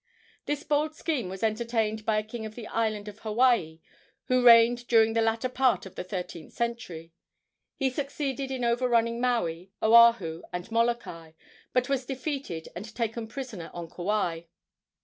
This 0.47 0.63
bold 0.63 0.95
scheme 0.95 1.29
was 1.29 1.43
entertained 1.43 2.07
by 2.07 2.17
a 2.17 2.23
king 2.23 2.43
of 2.43 2.55
the 2.55 2.65
island 2.65 3.07
of 3.07 3.19
Hawaii 3.19 3.81
who 4.25 4.43
reigned 4.43 4.87
during 4.87 5.13
the 5.13 5.21
latter 5.21 5.47
part 5.47 5.85
of 5.85 5.93
the 5.93 6.03
thirteenth 6.03 6.53
century. 6.53 7.13
He 7.75 7.91
succeeded 7.91 8.49
in 8.49 8.63
overrunning 8.65 9.21
Maui, 9.21 9.69
Oahu 9.79 10.41
and 10.51 10.71
Molokai, 10.71 11.33
but 11.71 11.87
was 11.87 12.07
defeated 12.07 12.67
and 12.75 12.95
taken 12.95 13.27
prisoner 13.27 13.69
on 13.75 13.91
Kauai. 13.91 14.45